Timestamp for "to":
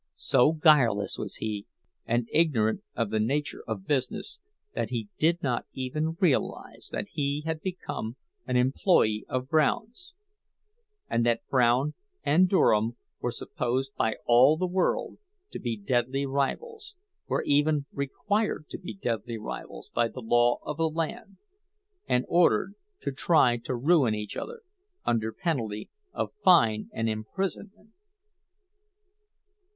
15.51-15.59, 18.69-18.79, 23.01-23.11, 23.65-23.75